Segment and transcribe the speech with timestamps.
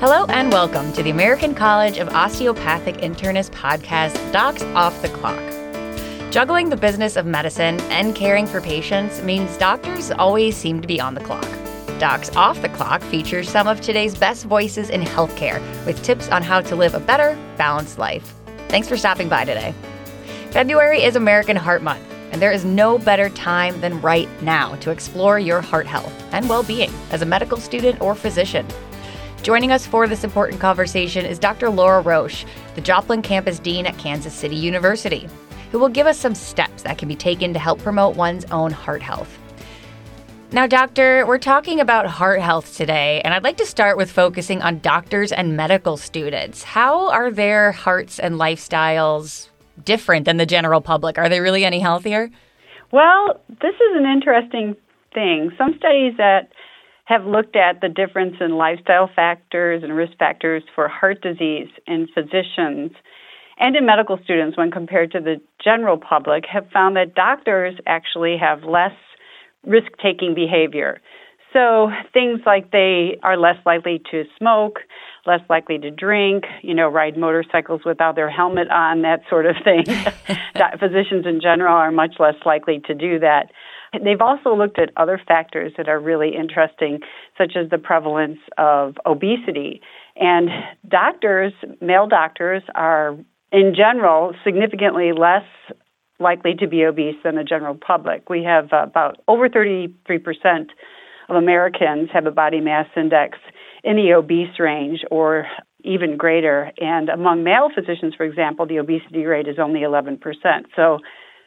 [0.00, 5.38] Hello and welcome to the American College of Osteopathic Internist podcast, Docs Off the Clock.
[6.32, 11.02] Juggling the business of medicine and caring for patients means doctors always seem to be
[11.02, 11.46] on the clock.
[11.98, 16.42] Docs Off the Clock features some of today's best voices in healthcare with tips on
[16.42, 18.32] how to live a better, balanced life.
[18.68, 19.74] Thanks for stopping by today.
[20.50, 24.92] February is American Heart Month, and there is no better time than right now to
[24.92, 28.66] explore your heart health and well being as a medical student or physician.
[29.42, 31.70] Joining us for this important conversation is Dr.
[31.70, 32.44] Laura Rosch,
[32.74, 35.28] the Joplin Campus Dean at Kansas City University
[35.70, 38.72] who will give us some steps that can be taken to help promote one's own
[38.72, 39.38] heart health.
[40.52, 44.62] Now, doctor, we're talking about heart health today, and I'd like to start with focusing
[44.62, 46.64] on doctors and medical students.
[46.64, 49.48] How are their hearts and lifestyles
[49.84, 51.18] different than the general public?
[51.18, 52.30] Are they really any healthier?
[52.90, 54.74] Well, this is an interesting
[55.14, 55.52] thing.
[55.56, 56.48] Some studies that
[57.10, 62.06] have looked at the difference in lifestyle factors and risk factors for heart disease in
[62.14, 62.92] physicians
[63.58, 68.36] and in medical students when compared to the general public have found that doctors actually
[68.40, 68.94] have less
[69.66, 71.00] risk taking behavior.
[71.52, 74.78] So things like they are less likely to smoke,
[75.26, 79.56] less likely to drink, you know, ride motorcycles without their helmet on, that sort of
[79.64, 79.84] thing.
[80.78, 83.50] Physicians in general are much less likely to do that.
[83.92, 87.00] They've also looked at other factors that are really interesting,
[87.36, 89.80] such as the prevalence of obesity.
[90.16, 90.48] And
[90.88, 93.16] doctors, male doctors, are
[93.52, 95.44] in general, significantly less
[96.20, 98.28] likely to be obese than the general public.
[98.28, 99.94] We have uh, about over 33%
[101.28, 103.38] of Americans have a body mass index
[103.82, 105.46] in the obese range or
[105.82, 106.70] even greater.
[106.78, 110.20] And among male physicians, for example, the obesity rate is only 11%.
[110.76, 110.98] So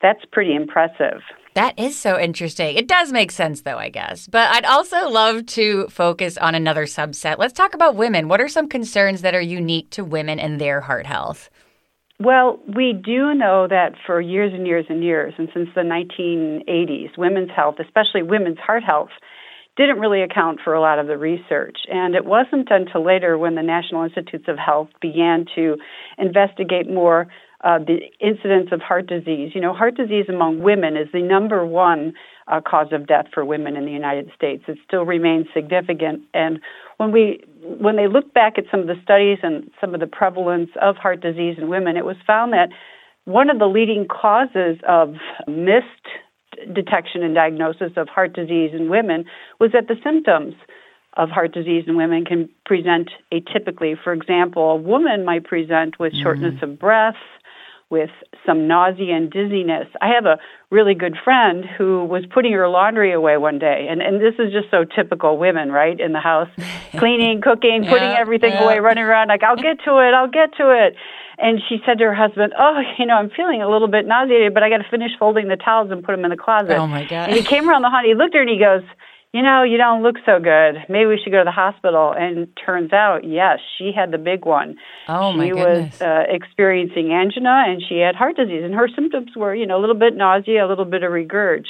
[0.00, 1.20] that's pretty impressive.
[1.54, 2.76] That is so interesting.
[2.76, 4.26] It does make sense, though, I guess.
[4.26, 7.38] But I'd also love to focus on another subset.
[7.38, 8.28] Let's talk about women.
[8.28, 11.50] What are some concerns that are unique to women and their heart health?
[12.18, 17.16] Well, we do know that for years and years and years, and since the 1980s,
[17.18, 19.10] women's health, especially women's heart health,
[19.76, 21.78] didn't really account for a lot of the research.
[21.88, 25.76] And it wasn't until later when the National Institutes of Health began to
[26.16, 27.26] investigate more
[27.64, 29.52] uh, the incidence of heart disease.
[29.54, 32.12] You know, heart disease among women is the number one
[32.46, 34.64] uh, cause of death for women in the United States.
[34.68, 36.22] It still remains significant.
[36.34, 36.60] And
[36.98, 40.06] when we when they looked back at some of the studies and some of the
[40.06, 42.68] prevalence of heart disease in women, it was found that
[43.24, 45.14] one of the leading causes of
[45.48, 45.88] missed
[46.74, 49.24] detection and diagnosis of heart disease in women
[49.58, 50.54] was that the symptoms
[51.16, 53.94] of heart disease in women can present atypically.
[54.02, 56.72] For example, a woman might present with shortness mm-hmm.
[56.72, 57.16] of breath,
[57.94, 58.10] with
[58.44, 59.86] some nausea and dizziness.
[60.02, 60.38] I have a
[60.68, 64.52] really good friend who was putting her laundry away one day, and, and this is
[64.52, 65.98] just so typical women, right?
[65.98, 66.48] In the house,
[66.98, 68.64] cleaning, cooking, putting everything yeah.
[68.64, 70.96] away, running around, like, I'll get to it, I'll get to it.
[71.38, 74.52] And she said to her husband, Oh, you know, I'm feeling a little bit nauseated,
[74.54, 76.76] but I got to finish folding the towels and put them in the closet.
[76.76, 77.30] Oh, my God.
[77.30, 78.82] And he came around the house, he looked at her and he goes,
[79.34, 80.76] you know, you don't look so good.
[80.88, 82.14] Maybe we should go to the hospital.
[82.16, 84.76] And turns out, yes, she had the big one.
[85.08, 85.98] Oh my she goodness.
[85.98, 88.62] was uh, experiencing angina and she had heart disease.
[88.62, 91.64] And her symptoms were, you know, a little bit nausea, a little bit of regurg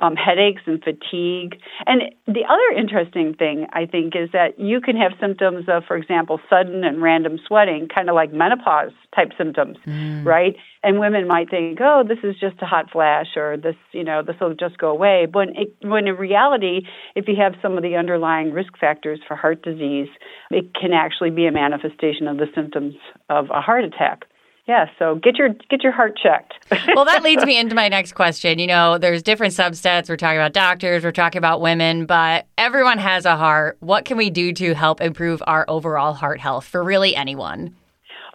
[0.00, 1.60] um, headaches and fatigue.
[1.86, 5.96] And the other interesting thing, I think, is that you can have symptoms of, for
[5.96, 10.24] example, sudden and random sweating, kind of like menopause type symptoms, mm.
[10.24, 10.56] right?
[10.82, 14.22] And women might think, oh, this is just a hot flash or this, you know,
[14.22, 15.26] this will just go away.
[15.30, 16.82] But it, when in reality,
[17.14, 20.08] if you have some of the underlying risk factors for heart disease,
[20.50, 22.94] it can actually be a manifestation of the symptoms
[23.30, 24.26] of a heart attack
[24.66, 26.54] yeah so get your get your heart checked.
[26.94, 28.58] Well that leads me into my next question.
[28.58, 30.08] You know there's different subsets.
[30.08, 33.76] We're talking about doctors we're talking about women but everyone has a heart.
[33.80, 37.74] What can we do to help improve our overall heart health for really anyone?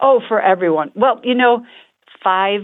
[0.01, 0.91] Oh for everyone.
[0.95, 1.65] Well you know
[2.23, 2.61] five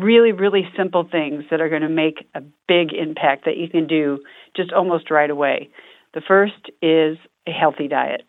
[0.00, 3.86] really really simple things that are going to make a big impact that you can
[3.86, 4.18] do
[4.56, 5.70] just almost right away.
[6.14, 8.22] The first is a healthy diet.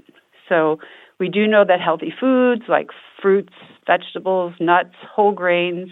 [0.50, 0.80] So
[1.24, 2.88] we do know that healthy foods like
[3.22, 3.54] fruits,
[3.88, 5.88] vegetables, nuts, whole grains,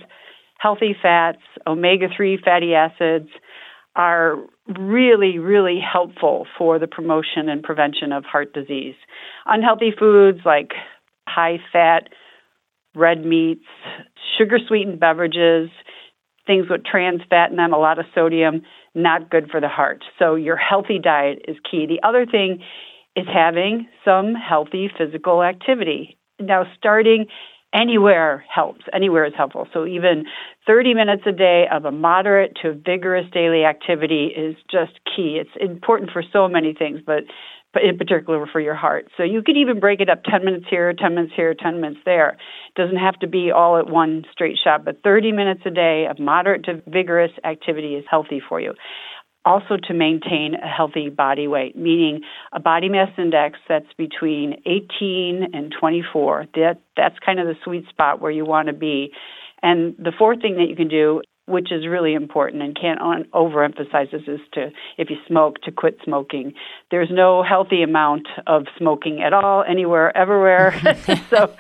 [0.60, 3.30] healthy fats, omega 3 fatty acids
[3.96, 4.36] are
[4.78, 8.96] really, really helpful for the promotion and prevention of heart disease.
[9.46, 10.72] Unhealthy foods like
[11.30, 12.10] high fat,
[12.94, 13.64] red meats,
[14.38, 15.70] sugar sweetened beverages,
[16.46, 18.64] things with trans fat in them, a lot of sodium,
[18.94, 20.04] not good for the heart.
[20.20, 21.86] So, your healthy diet is key.
[21.88, 22.62] The other thing
[23.16, 26.18] is having some healthy physical activity.
[26.40, 27.28] Now, starting
[27.74, 28.82] anywhere helps.
[28.94, 29.68] Anywhere is helpful.
[29.74, 30.26] So even
[30.68, 35.40] 30 minutes a day of a moderate to vigorous daily activity is just key.
[35.40, 37.24] It's important for so many things, but
[37.82, 39.08] in particular for your heart.
[39.16, 42.02] So you could even break it up 10 minutes here, 10 minutes here, 10 minutes
[42.04, 42.32] there.
[42.32, 46.08] It doesn't have to be all at one straight shot, but 30 minutes a day
[46.10, 48.74] of moderate to vigorous activity is healthy for you
[49.46, 52.22] also to maintain a healthy body weight, meaning
[52.54, 56.48] a body mass index that's between 18 and 24.
[56.56, 59.12] That that's kind of the sweet spot where you want to be.
[59.64, 63.00] And the fourth thing that you can do, which is really important and can't
[63.32, 66.54] overemphasize this, is to if you smoke to quit smoking.
[66.92, 70.80] There's no healthy amount of smoking at all, anywhere, everywhere.
[71.30, 71.56] so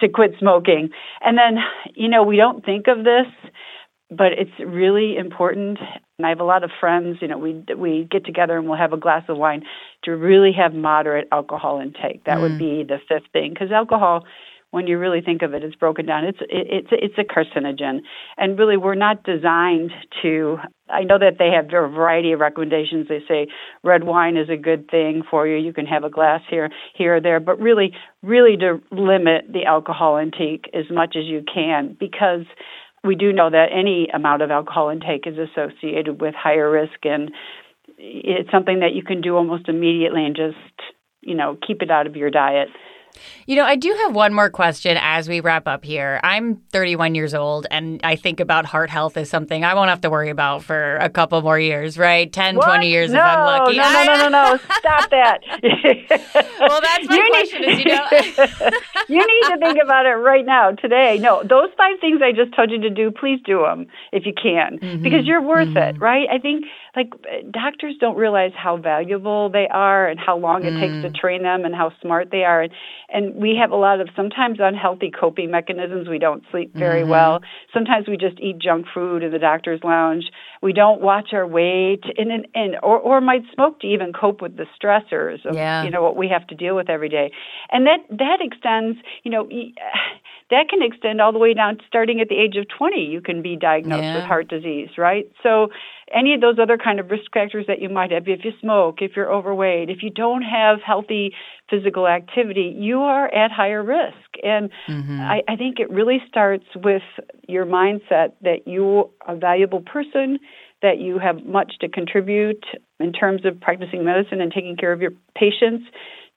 [0.00, 0.90] to quit smoking.
[1.20, 1.58] And then,
[1.94, 3.26] you know, we don't think of this
[4.16, 5.78] but it's really important.
[6.22, 7.18] And I have a lot of friends.
[7.20, 9.64] You know, we we get together and we'll have a glass of wine
[10.04, 12.22] to really have moderate alcohol intake.
[12.26, 12.42] That mm.
[12.42, 14.24] would be the fifth thing because alcohol,
[14.70, 16.24] when you really think of it, is broken down.
[16.24, 18.02] It's it, it's it's a carcinogen,
[18.38, 19.90] and really we're not designed
[20.22, 20.58] to.
[20.88, 23.08] I know that they have a variety of recommendations.
[23.08, 23.48] They say
[23.82, 25.56] red wine is a good thing for you.
[25.56, 29.64] You can have a glass here, here or there, but really, really to limit the
[29.64, 32.44] alcohol intake as much as you can because
[33.04, 37.32] we do know that any amount of alcohol intake is associated with higher risk and
[37.98, 40.56] it's something that you can do almost immediately and just
[41.20, 42.68] you know keep it out of your diet
[43.46, 46.20] you know, I do have one more question as we wrap up here.
[46.22, 50.00] I'm 31 years old and I think about heart health as something I won't have
[50.02, 52.32] to worry about for a couple more years, right?
[52.32, 52.66] 10, what?
[52.66, 53.76] 20 years no, if I'm lucky.
[53.76, 54.56] No, no, no, no, no.
[54.78, 55.40] Stop that.
[56.60, 58.06] well, that's my you question need, is, you know.
[59.08, 61.18] you need to think about it right now, today.
[61.18, 64.32] No, those five things I just told you to do, please do them if you
[64.32, 65.02] can mm-hmm.
[65.02, 65.96] because you're worth mm-hmm.
[65.96, 66.26] it, right?
[66.30, 67.10] I think like
[67.50, 71.14] doctors don't realize how valuable they are and how long it takes to mm.
[71.14, 72.62] train them and how smart they are.
[72.62, 72.72] And
[73.12, 76.08] and we have a lot of sometimes unhealthy coping mechanisms.
[76.08, 77.10] We don't sleep very mm-hmm.
[77.10, 77.40] well.
[77.72, 80.24] Sometimes we just eat junk food in the doctor's lounge.
[80.62, 84.40] We don't watch our weight, and and, and or or might smoke to even cope
[84.40, 85.82] with the stressors of yeah.
[85.84, 87.32] you know what we have to deal with every day.
[87.70, 89.48] And that that extends, you know.
[90.52, 93.00] That can extend all the way down, starting at the age of 20.
[93.00, 94.16] You can be diagnosed yeah.
[94.16, 95.24] with heart disease, right?
[95.42, 95.68] So,
[96.14, 99.00] any of those other kind of risk factors that you might have if you smoke
[99.00, 101.32] if you're overweight if you don't have healthy
[101.70, 105.20] physical activity you are at higher risk and mm-hmm.
[105.20, 107.02] I, I think it really starts with
[107.48, 110.38] your mindset that you are a valuable person
[110.82, 112.64] that you have much to contribute
[113.00, 115.84] in terms of practicing medicine and taking care of your patients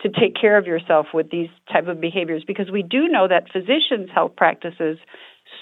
[0.01, 3.45] to take care of yourself with these type of behaviors because we do know that
[3.51, 4.97] physicians health practices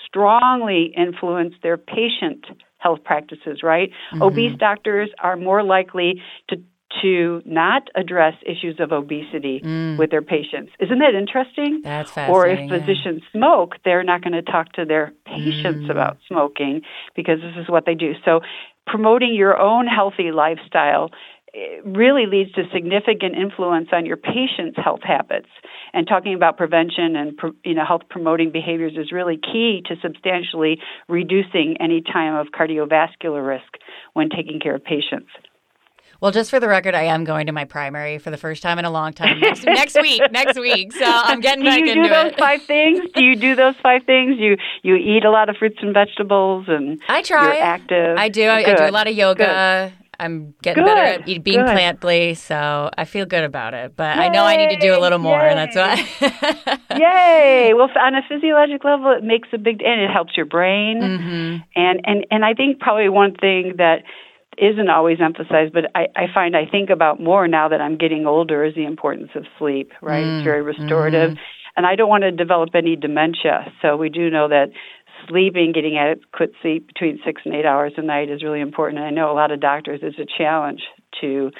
[0.07, 2.45] strongly influence their patient
[2.77, 3.89] health practices, right?
[4.11, 4.21] Mm-hmm.
[4.21, 6.57] Obese doctors are more likely to
[7.01, 9.97] to not address issues of obesity mm.
[9.97, 10.71] with their patients.
[10.79, 11.81] Isn't that interesting?
[11.83, 12.69] That's fascinating.
[12.69, 13.39] Or if physicians yeah.
[13.39, 15.89] smoke, they're not going to talk to their patients mm.
[15.89, 16.81] about smoking
[17.15, 18.13] because this is what they do.
[18.25, 18.41] So
[18.85, 21.09] promoting your own healthy lifestyle
[21.53, 25.49] eh, really leads to significant influence on your patient's health habits.
[25.93, 30.79] And talking about prevention and you know health promoting behaviors is really key to substantially
[31.07, 33.77] reducing any time of cardiovascular risk
[34.13, 35.29] when taking care of patients.
[36.23, 38.79] Well, just for the record, I am going to my primary for the first time
[38.79, 40.21] in a long time next, next week.
[40.31, 41.97] Next week, so I'm getting do back into it.
[41.97, 42.99] Do you do those five things?
[43.13, 44.37] Do you do those five things?
[44.39, 47.57] You you eat a lot of fruits and vegetables, and I try.
[47.57, 48.17] Active.
[48.17, 48.45] I do.
[48.45, 49.91] I, I do a lot of yoga.
[49.91, 50.05] Good.
[50.17, 53.97] I'm getting good, better at being plant based, so I feel good about it.
[53.97, 55.49] But Yay, I know I need to do a little more, yay.
[55.49, 56.97] and that's why.
[56.97, 57.73] Yay!
[57.75, 61.57] Well, on a physiologic level, it makes a big and it helps your brain, mm-hmm.
[61.75, 64.03] and and and I think probably one thing that
[64.57, 68.25] isn't always emphasized, but I, I find I think about more now that I'm getting
[68.25, 69.91] older is the importance of sleep.
[70.01, 71.31] Right, mm, it's very restorative.
[71.31, 71.43] Mm-hmm.
[71.75, 73.73] And I don't want to develop any dementia.
[73.81, 74.67] So we do know that
[75.27, 78.99] sleeping, getting adequate sleep between six and eight hours a night is really important.
[78.99, 80.81] And I know a lot of doctors, it's a challenge
[81.21, 81.51] to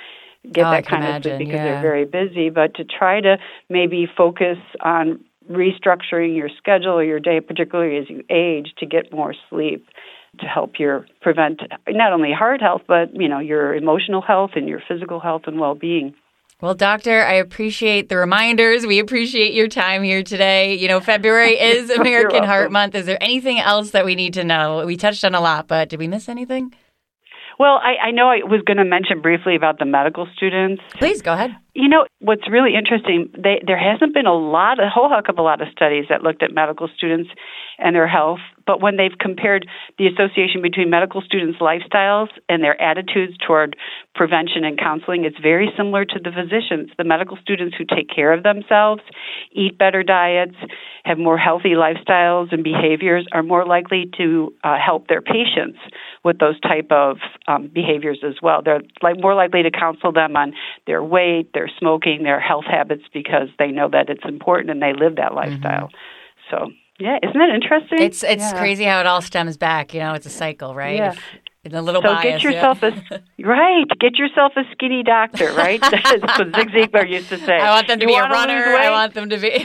[0.52, 1.64] get oh, that kind imagine, of sleep because yeah.
[1.64, 3.38] they're very busy, but to try to
[3.70, 9.12] maybe focus on restructuring your schedule or your day, particularly as you age, to get
[9.12, 9.88] more sleep
[10.40, 14.68] to help your prevent not only heart health but you know your emotional health and
[14.68, 16.14] your physical health and well-being
[16.62, 18.88] well, Doctor, I appreciate the reminders.
[18.88, 20.76] We appreciate your time here today.
[20.76, 22.96] You know, February is American Heart Month.
[22.96, 24.86] Is there anything else that we need to know?
[24.86, 26.74] We touched on a lot, but did we miss anything?
[27.60, 30.82] Well, I, I know I was going to mention briefly about the medical students.
[30.96, 31.56] Please go ahead.
[31.76, 35.40] You know, what's really interesting, they, there hasn't been a lot, a whole heck of
[35.40, 37.32] a lot of studies that looked at medical students
[37.80, 38.40] and their health.
[38.66, 43.76] But when they've compared the association between medical students' lifestyles and their attitudes toward
[44.16, 46.92] prevention and counseling, it's very similar to the physicians.
[46.98, 49.02] The medical students who take care of themselves,
[49.52, 50.56] eat better diets,
[51.04, 55.80] have more healthy lifestyles and behaviors are more likely to uh, help their patients
[56.24, 58.62] with those type of um, behaviors as well.
[58.64, 60.54] They're like more likely to counsel them on
[60.88, 64.94] their weight, their smoking, their health habits because they know that it's important and they
[64.94, 65.52] live that mm-hmm.
[65.52, 65.88] lifestyle.
[65.88, 66.50] Mm-hmm.
[66.50, 68.02] So yeah, isn't that interesting?
[68.02, 68.58] It's it's yeah.
[68.58, 69.94] crazy how it all stems back.
[69.94, 70.98] You know, it's a cycle, right?
[70.98, 71.16] Yeah.
[71.66, 73.20] In a little so bias, get yourself yeah.
[73.40, 73.86] a right.
[74.02, 75.80] Get yourself a skinny doctor, right?
[75.92, 77.54] That's what Zig Ziglar used to say.
[77.54, 78.76] I want them to you be a runner.
[78.76, 79.48] I want them to be.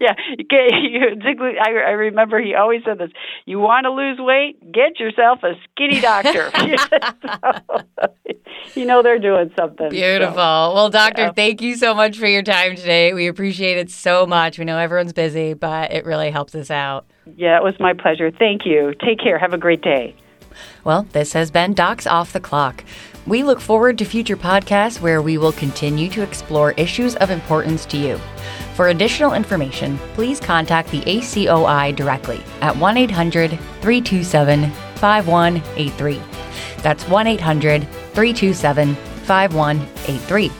[0.00, 0.14] yeah,
[0.48, 3.10] get, you, Ziglar, I, I remember he always said this.
[3.44, 4.72] You want to lose weight?
[4.72, 6.50] Get yourself a skinny doctor.
[6.50, 8.14] so,
[8.74, 9.90] you know they're doing something.
[9.90, 10.36] Beautiful.
[10.36, 11.32] So, well, doctor, yeah.
[11.32, 13.12] thank you so much for your time today.
[13.12, 14.58] We appreciate it so much.
[14.58, 17.04] We know everyone's busy, but it really helps us out.
[17.36, 18.30] Yeah, it was my pleasure.
[18.30, 18.94] Thank you.
[19.04, 19.38] Take care.
[19.38, 20.16] Have a great day.
[20.84, 22.84] Well, this has been Docs Off the Clock.
[23.26, 27.86] We look forward to future podcasts where we will continue to explore issues of importance
[27.86, 28.20] to you.
[28.74, 36.20] For additional information, please contact the ACOI directly at 1 800 327 5183.
[36.78, 40.52] That's 1 800 327 5183.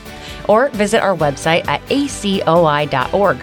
[0.47, 3.37] Or visit our website at acoi.org.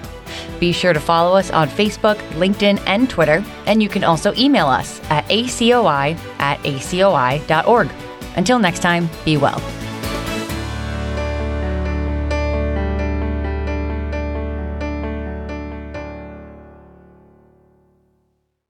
[0.60, 4.66] Be sure to follow us on Facebook, LinkedIn, and Twitter, and you can also email
[4.66, 7.90] us at acoi at acoi.org.
[8.36, 9.79] Until next time, be well.